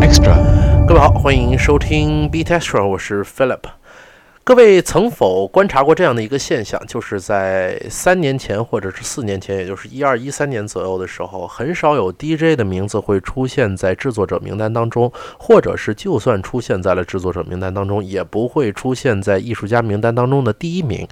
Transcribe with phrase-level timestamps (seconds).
[0.00, 0.36] Extra，
[0.86, 3.60] 各位好，欢迎收听 Beat Extra，我是 Philip。
[4.46, 6.80] 各位曾否观察过这样的一个现象？
[6.86, 21.04] 就是在三年前或者是四年前，也就是一二一三年左右的时候，很少有 DJ 的名字会出现在制作者名单当中，或者是就算出现在了制作者名单当中，也不会出现在艺术家名单当中的第一名。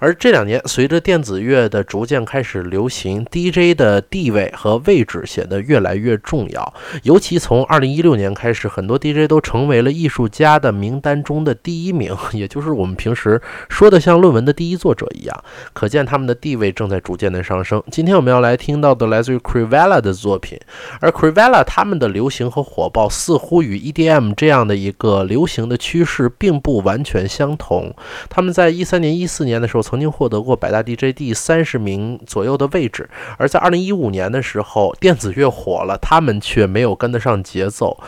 [0.00, 6.74] 而这两年，随着电子乐的逐渐开始流行，DJ 的地位和位置显得越来越重要。
[7.04, 15.44] 尤其从二零一六年开始，很多 DJ 都成为了艺术家的名单中的第一名， 也就是我们平时说的像论文的第一作者一样，
[15.74, 17.82] 可见他们的地位正在逐渐的上升。
[17.90, 20.58] 今天我们要来听到的来自于 Crivella 的作品，
[21.00, 27.94] 而 Crivella 他们的流行和火爆似乎与 EDM 这样的一个流行的趋势并不完全相同。
[28.30, 37.98] 他们在一三年、一四年的时候曾经获得过百大 DJ 第三十名左右的位置，而在二零一五年的时候，电子乐火了，他们却没有跟得上节奏。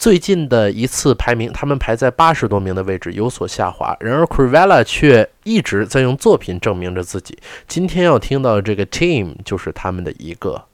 [0.00, 3.94] 最近的一次排名，他们排在八十多名的位置，有所下滑。
[4.00, 7.38] 然而，Crivella 却一直在用作品证明着自己。
[7.68, 10.64] 今天要听到的这个 Team 就是他们的一个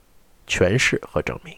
[0.46, 1.56] 诠释和证明。